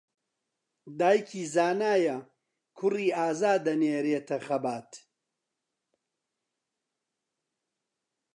دایکی 0.99 1.43
زانایە 1.53 2.17
کوڕی 2.77 3.07
ئازا 3.19 3.53
دەنێرێتە 3.65 4.37
خەبات 4.45 4.91